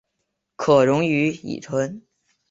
[0.55, 2.01] 可溶于乙醇。